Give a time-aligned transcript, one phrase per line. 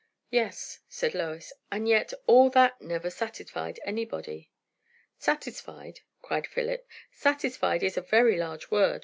[0.31, 4.49] "Yes," said Lois; "and yet all that never satisfied anybody."
[5.19, 6.87] "Satisfied!" cried Philip.
[7.11, 8.99] "Satisfied is a very large word.